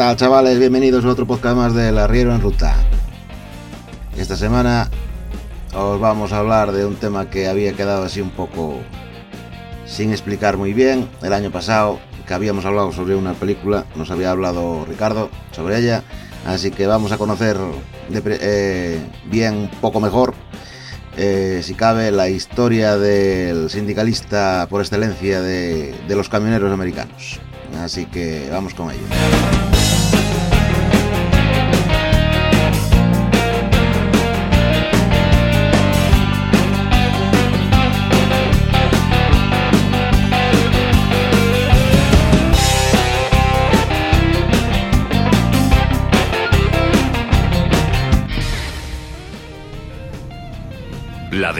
[0.00, 0.58] Tal chavales?
[0.58, 2.74] Bienvenidos a otro podcast más del Arriero en Ruta.
[4.16, 4.88] Esta semana
[5.74, 8.78] os vamos a hablar de un tema que había quedado así un poco
[9.84, 11.06] sin explicar muy bien.
[11.22, 16.02] El año pasado que habíamos hablado sobre una película, nos había hablado Ricardo sobre ella,
[16.46, 17.58] así que vamos a conocer
[18.08, 20.32] de eh, bien un poco mejor,
[21.18, 27.38] eh, si cabe, la historia del sindicalista por excelencia de, de los camioneros americanos.
[27.82, 29.69] Así que vamos con ello.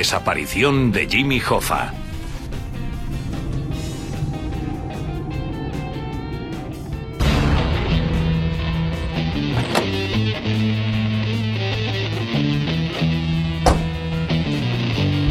[0.00, 1.92] Desaparición de Jimmy Hoffa.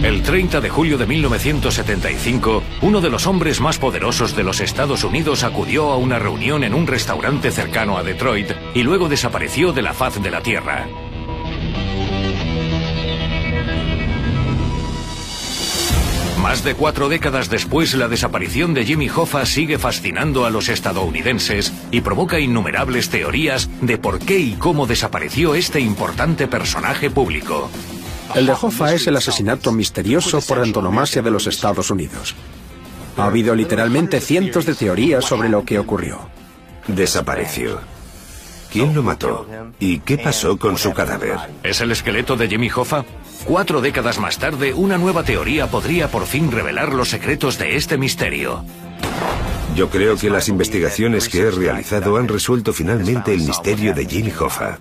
[0.04, 5.04] El 30 de julio de 1975, uno de los hombres más poderosos de los Estados
[5.04, 9.82] Unidos acudió a una reunión en un restaurante cercano a Detroit y luego desapareció de
[9.82, 11.09] la faz de la Tierra.
[16.50, 21.72] Más de cuatro décadas después, la desaparición de Jimmy Hoffa sigue fascinando a los estadounidenses
[21.92, 27.70] y provoca innumerables teorías de por qué y cómo desapareció este importante personaje público.
[28.34, 32.34] El de Hoffa es el asesinato misterioso por antonomasia de los Estados Unidos.
[33.16, 36.18] Ha habido literalmente cientos de teorías sobre lo que ocurrió.
[36.88, 37.80] Desapareció.
[38.72, 39.48] ¿Quién lo mató?
[39.80, 41.38] ¿Y qué pasó con su cadáver?
[41.64, 43.04] ¿Es el esqueleto de Jimmy Hoffa?
[43.46, 47.98] Cuatro décadas más tarde, una nueva teoría podría por fin revelar los secretos de este
[47.98, 48.64] misterio.
[49.76, 54.34] Yo creo que las investigaciones que he realizado han resuelto finalmente el misterio de Jimmy
[54.40, 54.78] Hoffa.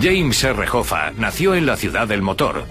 [0.00, 0.66] James R.
[0.72, 2.64] Hoffa nació en la ciudad del motor,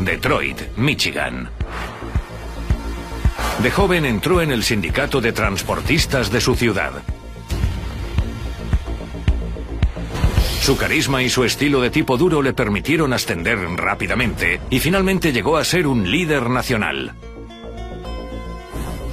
[0.00, 1.50] Detroit, Michigan.
[3.62, 6.92] De joven entró en el sindicato de transportistas de su ciudad.
[10.60, 15.56] Su carisma y su estilo de tipo duro le permitieron ascender rápidamente y finalmente llegó
[15.56, 17.14] a ser un líder nacional.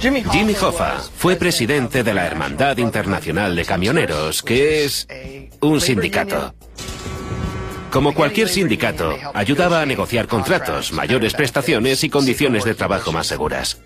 [0.00, 5.08] Jimmy Hoffa fue presidente de la Hermandad Internacional de Camioneros, que es
[5.60, 6.54] un sindicato.
[7.96, 13.80] Como cualquier sindicato, ayudaba a negociar contratos, mayores prestaciones y condiciones de trabajo más seguras.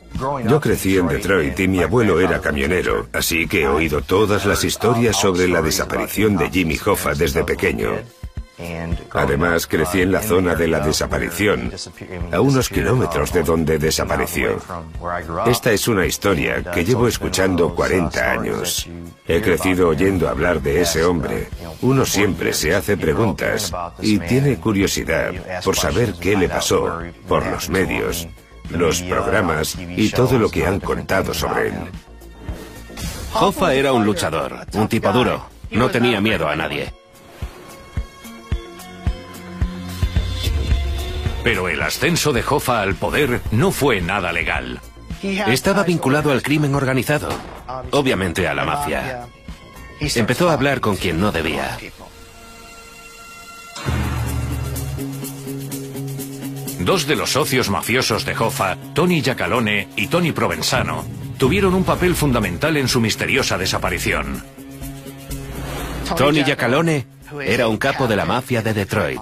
[0.48, 4.64] Yo crecí en Detroit y mi abuelo era camionero, así que he oído todas las
[4.64, 7.90] historias sobre la desaparición de Jimmy Hoffa desde pequeño.
[9.12, 11.73] Además, crecí en la zona de la desaparición,
[12.33, 14.59] a unos kilómetros de donde desapareció.
[15.47, 18.89] Esta es una historia que llevo escuchando 40 años.
[19.27, 21.49] He crecido oyendo hablar de ese hombre.
[21.83, 25.33] Uno siempre se hace preguntas y tiene curiosidad
[25.65, 28.29] por saber qué le pasó, por los medios,
[28.71, 31.75] los programas y todo lo que han contado sobre él.
[33.35, 35.47] Hoffa era un luchador, un tipo duro.
[35.71, 36.93] No tenía miedo a nadie.
[41.42, 44.81] Pero el ascenso de Hoffa al poder no fue nada legal.
[45.22, 47.28] Estaba vinculado al crimen organizado,
[47.90, 49.26] obviamente a la mafia.
[50.00, 51.78] Empezó a hablar con quien no debía.
[56.81, 61.04] Dos de los socios mafiosos de Hoffa, Tony Giacalone y Tony Provenzano,
[61.37, 64.42] tuvieron un papel fundamental en su misteriosa desaparición.
[66.16, 67.06] Tony Giacalone
[67.43, 69.21] era un capo de la mafia de Detroit.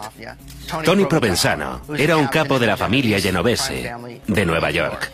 [0.84, 3.92] Tony Provenzano era un capo de la familia genovese
[4.26, 5.12] de Nueva York.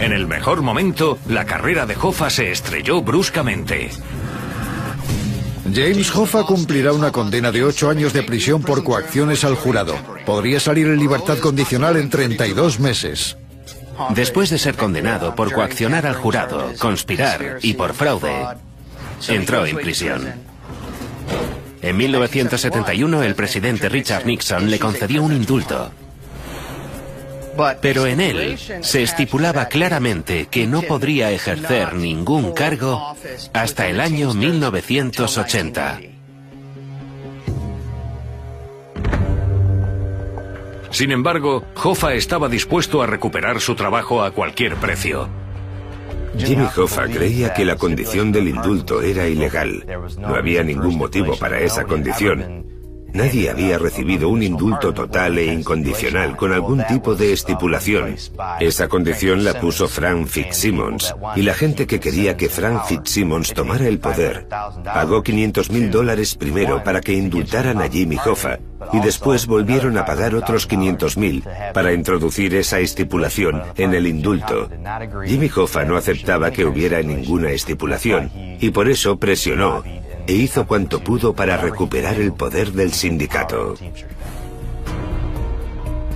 [0.00, 3.90] En el mejor momento, la carrera de Hoffa se estrelló bruscamente.
[5.72, 9.94] James Hoffa cumplirá una condena de ocho años de prisión por coacciones al jurado.
[10.26, 13.36] Podría salir en libertad condicional en 32 meses.
[14.10, 18.46] Después de ser condenado por coaccionar al jurado, conspirar y por fraude,
[19.28, 20.53] entró en prisión.
[21.82, 25.92] En 1971 el presidente Richard Nixon le concedió un indulto.
[27.80, 33.14] Pero en él se estipulaba claramente que no podría ejercer ningún cargo
[33.52, 36.00] hasta el año 1980.
[40.90, 45.28] Sin embargo, Hoffa estaba dispuesto a recuperar su trabajo a cualquier precio.
[46.36, 49.84] Jimmy Hoffa creía que la condición del indulto era ilegal.
[50.18, 52.66] No había ningún motivo para esa condición.
[53.14, 58.16] Nadie había recibido un indulto total e incondicional con algún tipo de estipulación.
[58.58, 63.86] Esa condición la puso Frank Fitzsimmons y la gente que quería que Frank Fitzsimmons tomara
[63.86, 68.58] el poder pagó 500 mil dólares primero para que indultaran a Jimmy Hoffa
[68.92, 74.68] y después volvieron a pagar otros 500 mil para introducir esa estipulación en el indulto.
[75.24, 79.84] Jimmy Hoffa no aceptaba que hubiera ninguna estipulación y por eso presionó
[80.26, 83.74] e hizo cuanto pudo para recuperar el poder del sindicato.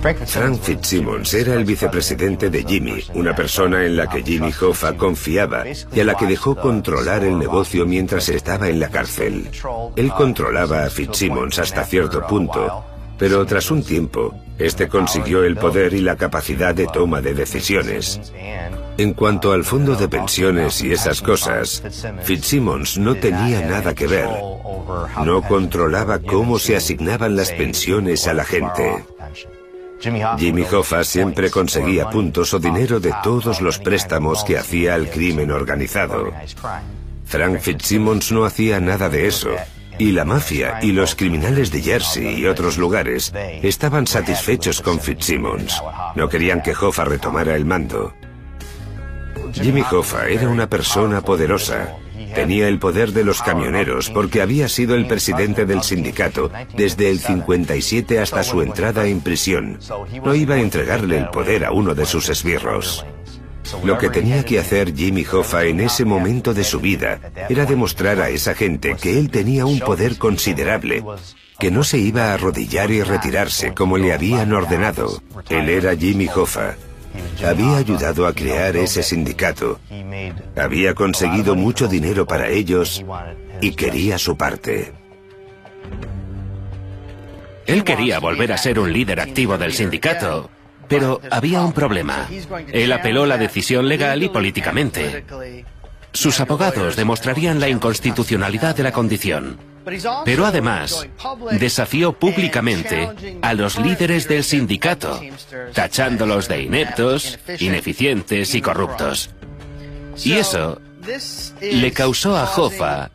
[0.01, 5.65] Frank Fitzsimmons era el vicepresidente de Jimmy, una persona en la que Jimmy Hoffa confiaba
[5.67, 9.49] y a la que dejó controlar el negocio mientras estaba en la cárcel.
[9.97, 12.85] Él controlaba a Fitzsimmons hasta cierto punto,
[13.17, 18.31] pero tras un tiempo, este consiguió el poder y la capacidad de toma de decisiones.
[18.99, 21.81] En cuanto al fondo de pensiones y esas cosas,
[22.23, 24.27] Fitzsimmons no tenía nada que ver.
[25.23, 29.05] No controlaba cómo se asignaban las pensiones a la gente.
[30.37, 35.49] Jimmy Hoffa siempre conseguía puntos o dinero de todos los préstamos que hacía al crimen
[35.51, 36.33] organizado.
[37.23, 39.51] Frank Fitzsimmons no hacía nada de eso.
[39.97, 45.81] Y la mafia y los criminales de Jersey y otros lugares estaban satisfechos con Fitzsimmons.
[46.15, 48.13] No querían que Hoffa retomara el mando.
[49.53, 51.95] Jimmy Hoffa era una persona poderosa.
[52.33, 57.19] Tenía el poder de los camioneros porque había sido el presidente del sindicato desde el
[57.19, 59.79] 57 hasta su entrada en prisión.
[60.23, 63.05] No iba a entregarle el poder a uno de sus esbirros.
[63.83, 67.19] Lo que tenía que hacer Jimmy Hoffa en ese momento de su vida
[67.49, 71.03] era demostrar a esa gente que él tenía un poder considerable,
[71.59, 75.21] que no se iba a arrodillar y retirarse como le habían ordenado.
[75.49, 76.75] Él era Jimmy Hoffa.
[77.45, 79.79] Había ayudado a crear ese sindicato.
[80.55, 83.03] Había conseguido mucho dinero para ellos
[83.61, 84.93] y quería su parte.
[87.65, 90.49] Él quería volver a ser un líder activo del sindicato,
[90.87, 92.27] pero había un problema.
[92.73, 95.23] Él apeló la decisión legal y políticamente.
[96.11, 99.59] Sus abogados demostrarían la inconstitucionalidad de la condición.
[100.25, 101.07] Pero además,
[101.51, 103.09] desafió públicamente
[103.41, 105.21] a los líderes del sindicato,
[105.73, 109.29] tachándolos de ineptos, ineficientes y corruptos.
[110.23, 110.81] Y eso
[111.61, 113.11] le causó a Hoffa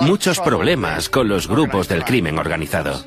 [0.00, 3.04] muchos problemas con los grupos del crimen organizado.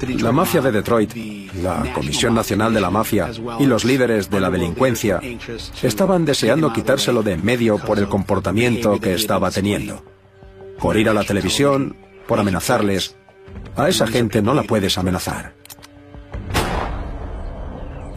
[0.00, 1.14] La mafia de Detroit,
[1.62, 5.20] la Comisión Nacional de la Mafia y los líderes de la delincuencia
[5.82, 10.02] estaban deseando quitárselo de en medio por el comportamiento que estaba teniendo
[10.80, 13.16] por ir a la televisión, por amenazarles.
[13.76, 15.54] A esa gente no la puedes amenazar.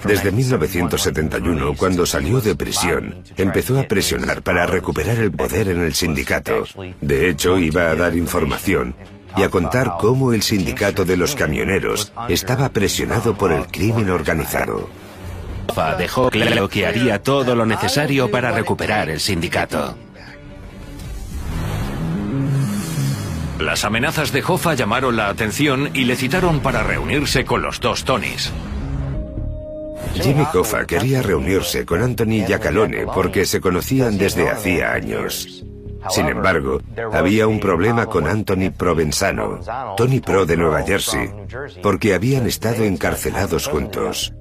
[0.03, 5.93] Desde 1971, cuando salió de prisión, empezó a presionar para recuperar el poder en el
[5.93, 6.63] sindicato.
[7.01, 8.95] De hecho, iba a dar información
[9.35, 14.89] y a contar cómo el sindicato de los camioneros estaba presionado por el crimen organizado.
[15.97, 19.95] Dejó claro que haría todo lo necesario para recuperar el sindicato.
[23.59, 28.05] Las amenazas de Hoffa llamaron la atención y le citaron para reunirse con los dos
[28.05, 28.51] Tonys.
[30.13, 35.65] Jimmy Hoffa quería reunirse con Anthony Giacalone porque se conocían desde hacía años.
[36.09, 39.59] Sin embargo, había un problema con Anthony Provenzano,
[39.97, 41.29] Tony Pro de Nueva Jersey,
[41.83, 44.33] porque habían estado encarcelados juntos.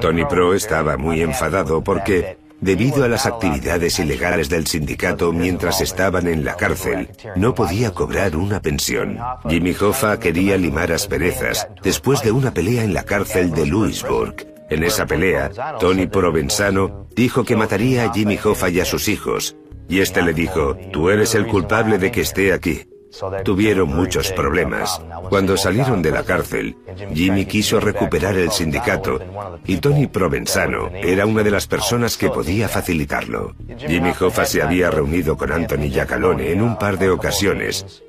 [0.00, 6.28] Tony Pro estaba muy enfadado porque Debido a las actividades ilegales del sindicato mientras estaban
[6.28, 9.18] en la cárcel, no podía cobrar una pensión.
[9.48, 14.46] Jimmy Hoffa quería limar asperezas después de una pelea en la cárcel de Louisburg.
[14.70, 15.50] En esa pelea,
[15.80, 19.56] Tony Provenzano dijo que mataría a Jimmy Hoffa y a sus hijos,
[19.88, 22.91] y este le dijo, tú eres el culpable de que esté aquí.
[23.44, 25.00] Tuvieron muchos problemas.
[25.28, 26.76] Cuando salieron de la cárcel,
[27.12, 29.20] Jimmy quiso recuperar el sindicato
[29.66, 33.54] y Tony Provenzano era una de las personas que podía facilitarlo.
[33.78, 38.02] Jimmy Hoffa se había reunido con Anthony Giacalone en un par de ocasiones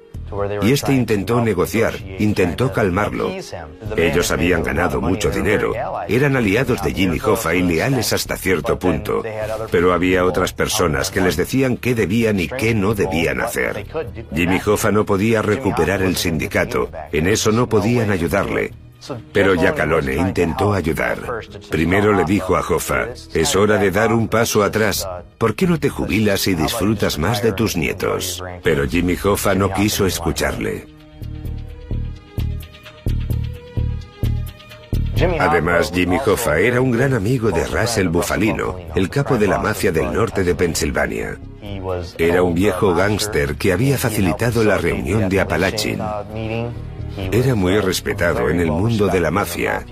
[0.61, 3.31] y este intentó negociar, intentó calmarlo.
[3.97, 5.73] Ellos habían ganado mucho dinero,
[6.07, 9.23] eran aliados de Jimmy Hoffa y leales hasta cierto punto,
[9.71, 13.85] pero había otras personas que les decían qué debían y qué no debían hacer.
[14.33, 18.71] Jimmy Hoffa no podía recuperar el sindicato, en eso no podían ayudarle.
[19.31, 21.19] Pero Yacalone intentó ayudar.
[21.69, 25.07] Primero le dijo a Hoffa, es hora de dar un paso atrás.
[25.37, 28.43] ¿Por qué no te jubilas y disfrutas más de tus nietos?
[28.63, 30.87] Pero Jimmy Hoffa no quiso escucharle.
[35.39, 39.91] Además, Jimmy Hoffa era un gran amigo de Russell Bufalino, el capo de la mafia
[39.91, 41.37] del norte de Pensilvania.
[42.17, 45.99] Era un viejo gángster que había facilitado la reunión de Apalachin.
[47.17, 49.85] Era muy respetado en el mundo de la mafia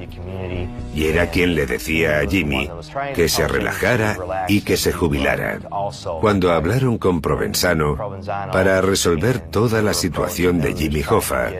[0.94, 2.70] y era quien le decía a Jimmy
[3.16, 5.60] que se relajara y que se jubilara.
[6.20, 7.98] Cuando hablaron con Provenzano
[8.52, 11.52] para resolver toda la situación de Jimmy Hoffa,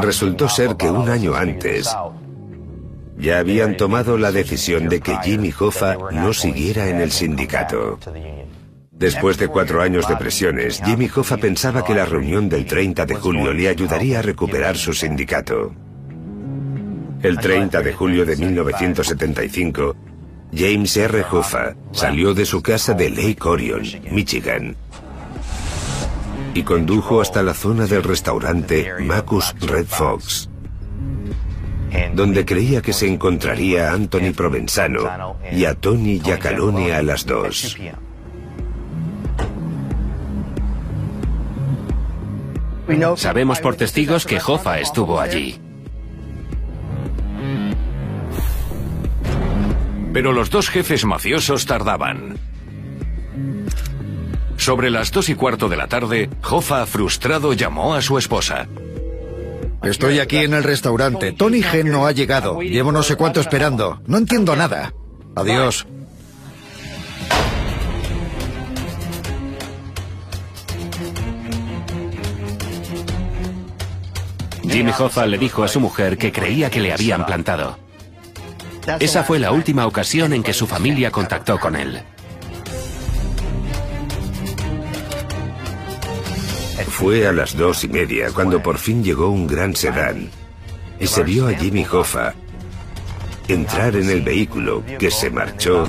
[0.00, 1.94] resultó ser que un año antes
[3.18, 7.98] ya habían tomado la decisión de que Jimmy Hoffa no siguiera en el sindicato.
[8.98, 13.14] Después de cuatro años de presiones, Jimmy Hoffa pensaba que la reunión del 30 de
[13.14, 15.74] julio le ayudaría a recuperar su sindicato.
[17.22, 19.96] El 30 de julio de 1975,
[20.54, 21.24] James R.
[21.30, 24.76] Hoffa salió de su casa de Lake Orion, Michigan,
[26.54, 30.48] y condujo hasta la zona del restaurante Macus Red Fox,
[32.14, 37.76] donde creía que se encontraría a Anthony Provenzano y a Tony Giacalone a las dos.
[43.16, 45.60] Sabemos por testigos que Hoffa estuvo allí.
[50.12, 52.38] Pero los dos jefes mafiosos tardaban.
[54.56, 58.66] Sobre las dos y cuarto de la tarde, Hoffa, frustrado, llamó a su esposa.
[59.82, 61.32] Estoy aquí en el restaurante.
[61.32, 62.60] Tony G no ha llegado.
[62.60, 64.00] Llevo no sé cuánto esperando.
[64.06, 64.92] No entiendo nada.
[65.34, 65.86] Adiós.
[74.68, 77.78] Jimmy Hoffa le dijo a su mujer que creía que le habían plantado.
[79.00, 82.02] Esa fue la última ocasión en que su familia contactó con él.
[86.96, 90.30] Fue a las dos y media cuando por fin llegó un gran sedán
[90.98, 92.32] y se vio a Jimmy Hoffa
[93.48, 95.86] entrar en el vehículo que se marchó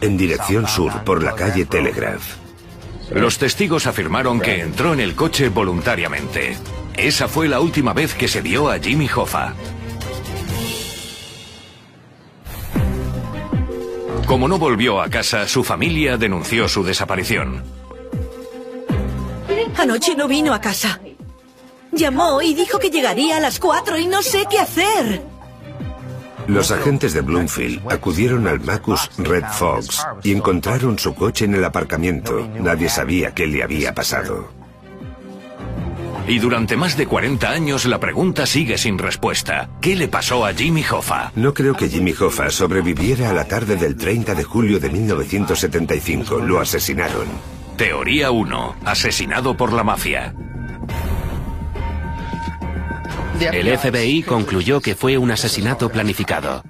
[0.00, 2.34] en dirección sur por la calle Telegraph.
[3.12, 6.56] Los testigos afirmaron que entró en el coche voluntariamente.
[6.96, 9.54] Esa fue la última vez que se vio a Jimmy Hoffa.
[14.26, 17.62] Como no volvió a casa, su familia denunció su desaparición.
[19.76, 21.00] Anoche no vino a casa.
[21.92, 25.22] Llamó y dijo que llegaría a las cuatro y no sé qué hacer.
[26.48, 31.64] Los agentes de Bloomfield acudieron al Macus Red Fox y encontraron su coche en el
[31.64, 32.48] aparcamiento.
[32.60, 34.65] Nadie sabía qué le había pasado.
[36.28, 39.68] Y durante más de 40 años la pregunta sigue sin respuesta.
[39.80, 41.30] ¿Qué le pasó a Jimmy Hoffa?
[41.36, 46.38] No creo que Jimmy Hoffa sobreviviera a la tarde del 30 de julio de 1975.
[46.40, 47.28] Lo asesinaron.
[47.76, 48.76] Teoría 1.
[48.84, 50.34] Asesinado por la mafia.
[53.38, 56.64] El FBI concluyó que fue un asesinato planificado.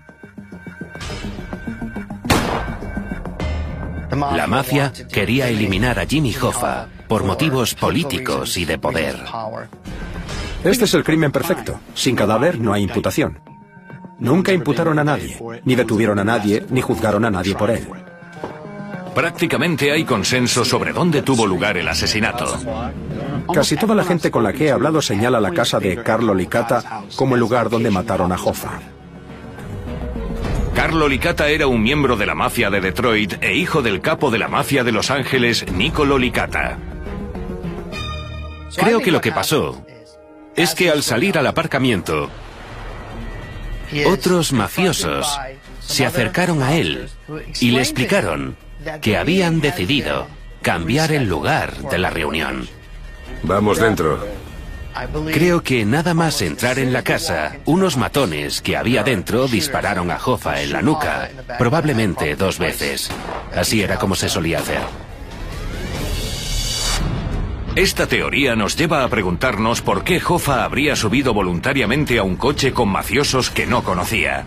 [4.11, 9.17] La mafia quería eliminar a Jimmy Hoffa por motivos políticos y de poder.
[10.65, 11.79] Este es el crimen perfecto.
[11.95, 13.39] Sin cadáver no hay imputación.
[14.19, 17.87] Nunca imputaron a nadie, ni detuvieron a nadie, ni juzgaron a nadie por él.
[19.15, 22.47] Prácticamente hay consenso sobre dónde tuvo lugar el asesinato.
[23.53, 27.03] Casi toda la gente con la que he hablado señala la casa de Carlo Licata
[27.15, 28.81] como el lugar donde mataron a Hoffa.
[30.75, 34.39] Carlo Licata era un miembro de la mafia de Detroit e hijo del capo de
[34.39, 36.79] la mafia de Los Ángeles, Niccolo Licata.
[38.75, 39.85] Creo que lo que pasó
[40.55, 42.31] es que al salir al aparcamiento,
[44.07, 45.39] otros mafiosos
[45.81, 47.09] se acercaron a él
[47.61, 48.57] y le explicaron
[49.01, 50.27] que habían decidido
[50.63, 52.69] cambiar el lugar de la reunión.
[53.43, 54.27] Vamos dentro.
[55.33, 60.17] Creo que nada más entrar en la casa, unos matones que había dentro dispararon a
[60.17, 63.11] Hoffa en la nuca, probablemente dos veces.
[63.55, 64.81] Así era como se solía hacer.
[67.76, 72.73] Esta teoría nos lleva a preguntarnos por qué Hoffa habría subido voluntariamente a un coche
[72.73, 74.47] con mafiosos que no conocía.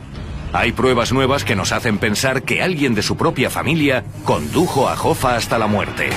[0.51, 4.99] Hay pruebas nuevas que nos hacen pensar que alguien de su propia familia condujo a
[4.99, 6.09] Hoffa hasta la muerte.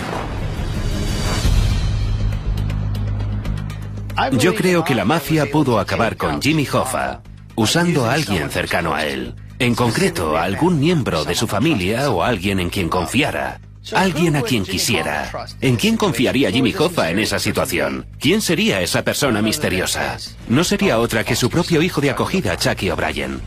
[4.38, 7.20] Yo creo que la mafia pudo acabar con Jimmy Hoffa
[7.54, 9.34] usando a alguien cercano a él.
[9.58, 13.60] En concreto, a algún miembro de su familia o alguien en quien confiara.
[13.94, 15.30] Alguien a quien quisiera.
[15.60, 18.06] ¿En quién confiaría Jimmy Hoffa en esa situación?
[18.20, 20.16] ¿Quién sería esa persona misteriosa?
[20.48, 23.40] No sería otra que su propio hijo de acogida, Chucky O'Brien.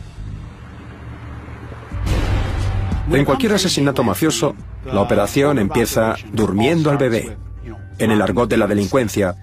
[3.10, 7.36] En cualquier asesinato mafioso, la operación empieza durmiendo al bebé.
[7.98, 9.34] En el argot de la delincuencia,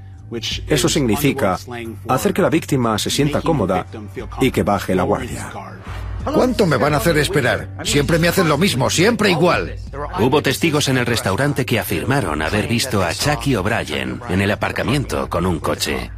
[0.67, 1.57] eso significa
[2.07, 3.87] hacer que la víctima se sienta cómoda
[4.41, 5.51] y que baje la guardia.
[6.23, 7.69] ¿Cuánto me van a hacer esperar?
[7.83, 9.75] Siempre me hacen lo mismo, siempre igual.
[10.19, 15.29] Hubo testigos en el restaurante que afirmaron haber visto a Chucky O'Brien en el aparcamiento
[15.29, 16.11] con un coche.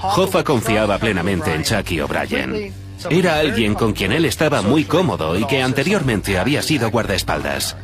[0.00, 2.72] Hoffa confiaba plenamente en Chucky O'Brien.
[3.10, 7.76] Era alguien con quien él estaba muy cómodo y que anteriormente había sido guardaespaldas.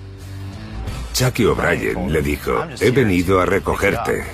[1.13, 4.25] Chucky O'Brien le dijo, he venido a recogerte.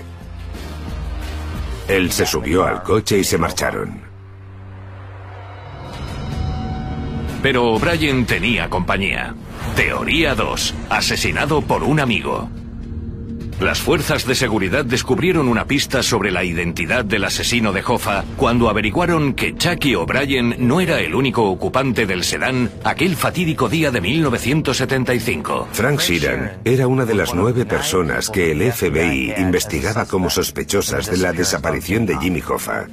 [1.88, 4.02] Él se subió al coche y se marcharon.
[7.46, 9.32] Pero O'Brien tenía compañía.
[9.76, 10.74] Teoría 2.
[10.90, 12.50] Asesinado por un amigo.
[13.60, 18.68] Las fuerzas de seguridad descubrieron una pista sobre la identidad del asesino de Hoffa cuando
[18.68, 24.00] averiguaron que Chucky O'Brien no era el único ocupante del sedán aquel fatídico día de
[24.00, 25.68] 1975.
[25.70, 31.18] Frank Sheeran era una de las nueve personas que el FBI investigaba como sospechosas de
[31.18, 32.88] la desaparición de Jimmy Hoffa.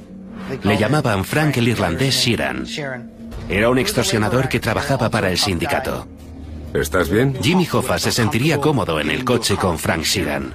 [0.62, 2.64] Le llamaban Frank el irlandés Sheeran.
[3.48, 6.06] Era un extorsionador que trabajaba para el sindicato.
[6.72, 7.36] ¿Estás bien?
[7.40, 10.54] Jimmy Hoffa se sentiría cómodo en el coche con Frank Sheeran.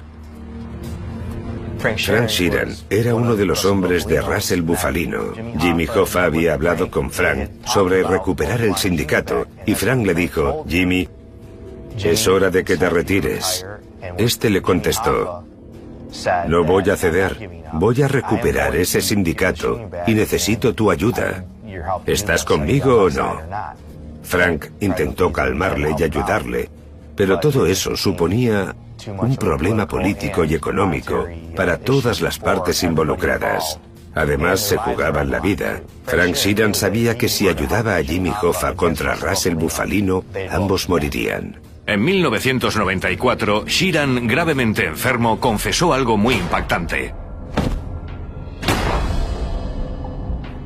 [1.78, 5.32] Frank Sheeran era uno de los hombres de Russell Bufalino.
[5.58, 11.08] Jimmy Hoffa había hablado con Frank sobre recuperar el sindicato y Frank le dijo, Jimmy,
[11.96, 13.64] es hora de que te retires.
[14.18, 15.44] Este le contestó,
[16.48, 21.44] no voy a ceder, voy a recuperar ese sindicato y necesito tu ayuda.
[22.06, 23.40] ¿Estás conmigo o no?
[24.22, 26.68] Frank intentó calmarle y ayudarle,
[27.16, 28.74] pero todo eso suponía
[29.18, 33.80] un problema político y económico para todas las partes involucradas.
[34.14, 35.82] Además, se jugaban la vida.
[36.04, 41.60] Frank Sheeran sabía que si ayudaba a Jimmy Hoffa contra Russell Bufalino, ambos morirían.
[41.86, 47.14] En 1994, Sheeran, gravemente enfermo, confesó algo muy impactante.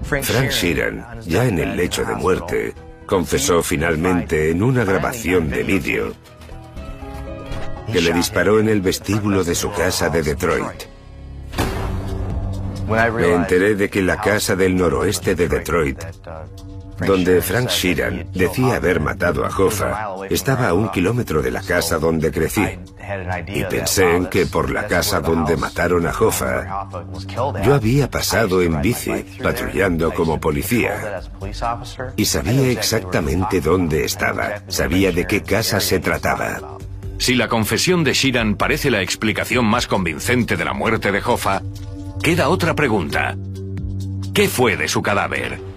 [0.05, 2.75] Frank Sheeran, ya en el lecho de muerte,
[3.07, 6.13] confesó finalmente en una grabación de vídeo
[7.93, 10.85] que le disparó en el vestíbulo de su casa de Detroit.
[12.89, 16.03] Me enteré de que la casa del noroeste de Detroit,
[16.99, 21.99] donde Frank Sheeran decía haber matado a Hoffa, estaba a un kilómetro de la casa
[21.99, 22.65] donde crecí.
[23.49, 26.89] Y pensé en que por la casa donde mataron a Hoffa,
[27.65, 31.21] yo había pasado en bici, patrullando como policía.
[32.17, 36.79] Y sabía exactamente dónde estaba, sabía de qué casa se trataba.
[37.19, 41.63] Si la confesión de Sheeran parece la explicación más convincente de la muerte de Hoffa,
[42.23, 43.37] queda otra pregunta.
[44.35, 45.74] ¿Qué fue de su cadáver?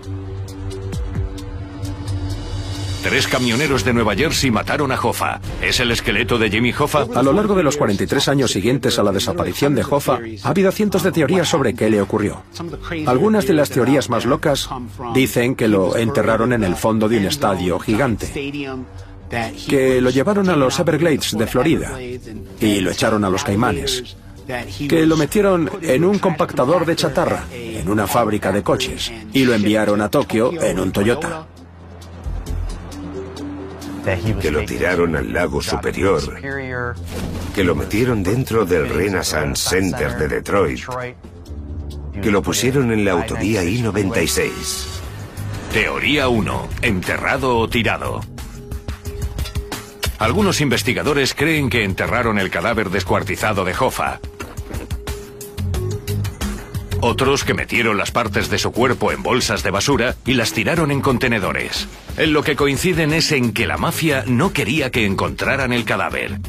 [3.07, 5.39] Tres camioneros de Nueva Jersey mataron a Hoffa.
[5.61, 7.05] ¿Es el esqueleto de Jimmy Hoffa?
[7.15, 10.73] A lo largo de los 43 años siguientes a la desaparición de Hoffa, ha habido
[10.73, 12.43] cientos de teorías sobre qué le ocurrió.
[13.05, 14.67] Algunas de las teorías más locas
[15.13, 18.27] dicen que lo enterraron en el fondo de un estadio gigante
[19.69, 21.97] que lo llevaron a los Everglades de Florida
[22.59, 24.17] y lo echaron a los Caimanes,
[24.89, 29.53] que lo metieron en un compactador de chatarra en una fábrica de coches y lo
[29.53, 31.47] enviaron a Tokio en un Toyota.
[34.41, 36.21] Que lo tiraron al lago superior,
[37.53, 40.79] que lo metieron dentro del Renaissance Center de Detroit,
[42.21, 44.49] que lo pusieron en la autovía I-96.
[45.73, 46.69] Teoría 1.
[46.83, 48.21] Enterrado o tirado.
[50.19, 54.21] Algunos investigadores creen que enterraron el cadáver descuartizado de Hoffa.
[57.01, 60.91] Otros que metieron las partes de su cuerpo en bolsas de basura y las tiraron
[60.91, 61.88] en contenedores.
[62.17, 66.39] En lo que coinciden es en que la mafia no quería que encontraran el cadáver.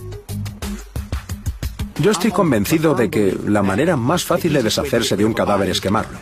[2.01, 5.81] Yo estoy convencido de que la manera más fácil de deshacerse de un cadáver es
[5.81, 6.19] quemarlo.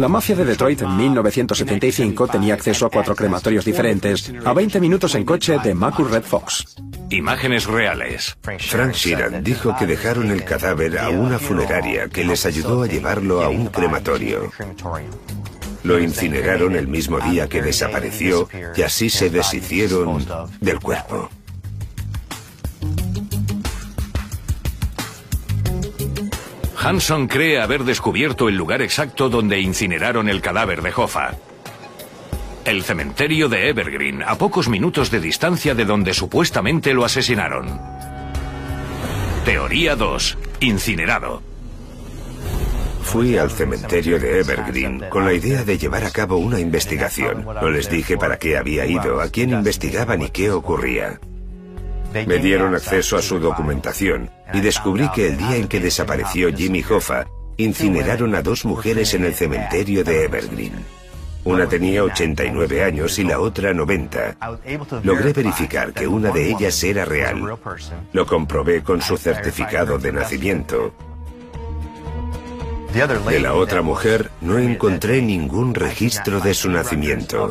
[0.00, 5.14] La mafia de Detroit en 1975 tenía acceso a cuatro crematorios diferentes a 20 minutos
[5.14, 6.74] en coche de Macul Red Fox.
[7.10, 8.34] Imágenes reales.
[8.40, 13.42] Frank Sheeran dijo que dejaron el cadáver a una funeraria que les ayudó a llevarlo
[13.42, 14.50] a un crematorio.
[15.82, 20.24] Lo incineraron el mismo día que desapareció y así se deshicieron
[20.62, 21.28] del cuerpo.
[26.82, 31.32] Hanson cree haber descubierto el lugar exacto donde incineraron el cadáver de Hoffa.
[32.64, 37.78] El cementerio de Evergreen, a pocos minutos de distancia de donde supuestamente lo asesinaron.
[39.44, 40.38] Teoría 2.
[40.60, 41.42] Incinerado.
[43.02, 47.44] Fui al cementerio de Evergreen con la idea de llevar a cabo una investigación.
[47.44, 51.20] No les dije para qué había ido, a quién investigaba ni qué ocurría.
[52.12, 56.84] Me dieron acceso a su documentación y descubrí que el día en que desapareció Jimmy
[56.88, 60.84] Hoffa, incineraron a dos mujeres en el cementerio de Evergreen.
[61.44, 64.36] Una tenía 89 años y la otra 90.
[65.02, 67.58] Logré verificar que una de ellas era real.
[68.12, 70.92] Lo comprobé con su certificado de nacimiento.
[72.92, 77.50] De la otra mujer no encontré ningún registro de su nacimiento.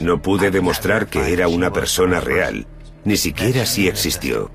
[0.00, 2.66] No pude demostrar que era una persona real,
[3.04, 4.50] ni siquiera si existió.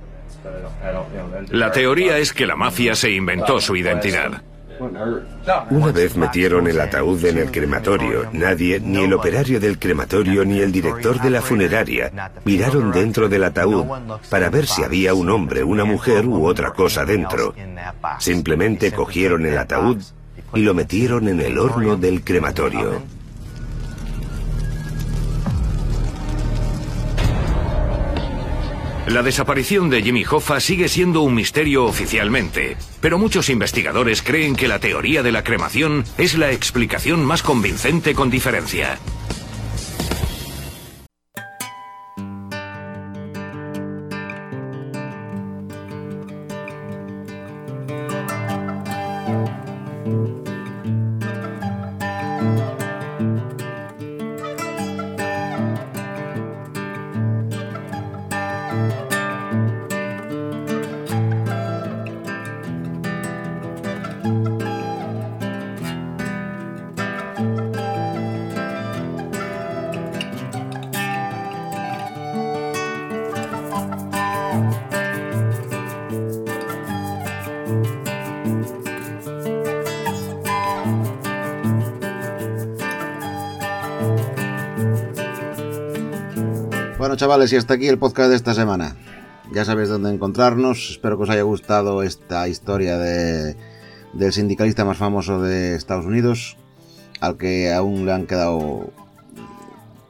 [1.50, 4.42] La teoría es que la mafia se inventó su identidad.
[5.72, 10.60] Una vez metieron el ataúd en el crematorio, nadie, ni el operario del crematorio ni
[10.60, 13.86] el director de la funeraria, miraron dentro del ataúd
[14.30, 17.54] para ver si había un hombre, una mujer u otra cosa dentro.
[18.20, 20.02] Simplemente cogieron el ataúd
[20.54, 23.02] y lo metieron en el horno del crematorio.
[29.10, 34.68] La desaparición de Jimmy Hoffa sigue siendo un misterio oficialmente, pero muchos investigadores creen que
[34.68, 39.00] la teoría de la cremación es la explicación más convincente con diferencia.
[87.00, 88.98] Bueno, chavales, y hasta aquí el podcast de esta semana.
[89.54, 90.90] Ya sabéis dónde encontrarnos.
[90.92, 93.56] Espero que os haya gustado esta historia de,
[94.12, 96.58] del sindicalista más famoso de Estados Unidos,
[97.22, 98.92] al que aún le han quedado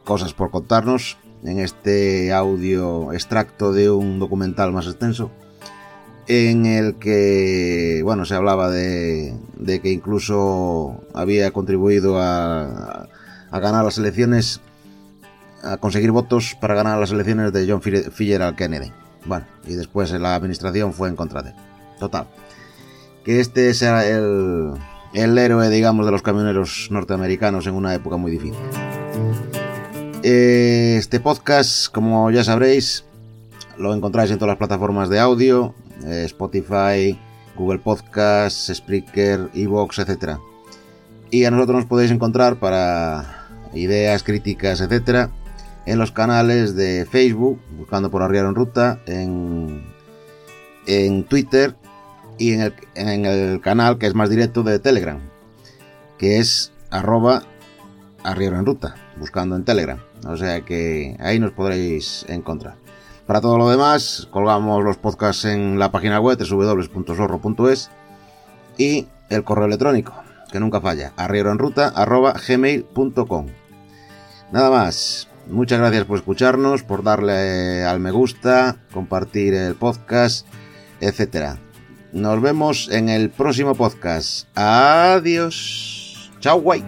[0.04, 5.30] cosas por contarnos en este audio extracto de un documental más extenso
[6.28, 13.08] en el que bueno se hablaba de, de que incluso había contribuido a,
[13.52, 14.60] a ganar las elecciones
[15.64, 18.92] a conseguir votos para ganar las elecciones de John Fitzgerald Kennedy.
[19.26, 21.56] Bueno, y después la administración fue en contra de él.
[22.00, 22.28] Total.
[23.24, 24.74] Que este sea el,
[25.14, 28.60] el héroe, digamos, de los camioneros norteamericanos en una época muy difícil.
[30.24, 33.06] Este podcast, como ya sabréis,
[33.78, 35.74] lo encontráis en todas las plataformas de audio,
[36.06, 37.18] eh, Spotify,
[37.56, 40.38] Google Podcasts, Spreaker, Evox, etc.
[41.32, 45.30] Y a nosotros nos podéis encontrar para ideas, críticas, etcétera,
[45.90, 49.84] en los canales de Facebook, buscando por Arriero en Ruta, en,
[50.86, 51.76] en Twitter
[52.38, 55.18] y en el, en el, canal que es más directo de Telegram,
[56.20, 57.42] que es arroba
[58.24, 59.98] Arriero en Ruta, buscando en Telegram.
[60.28, 62.76] O sea que ahí nos podréis encontrar.
[63.26, 67.90] Para todo lo demás, colgamos los podcasts en la página web www.zorro.es
[68.78, 70.14] y el correo electrónico,
[70.52, 73.48] que nunca falla, arrieroenruta.gmail.com.
[74.52, 80.48] Nada más, Muchas gracias por escucharnos, por darle al me gusta, compartir el podcast,
[81.02, 81.58] etc.
[82.14, 84.48] Nos vemos en el próximo podcast.
[84.56, 86.32] Adiós.
[86.40, 86.84] Chao, guay.